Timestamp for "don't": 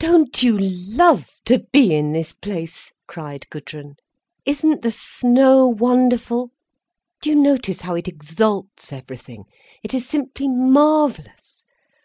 0.00-0.42